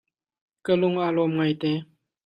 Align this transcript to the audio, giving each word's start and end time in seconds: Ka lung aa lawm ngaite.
Ka 0.65 0.73
lung 0.79 0.97
aa 1.03 1.15
lawm 1.15 1.31
ngaite. 1.37 1.71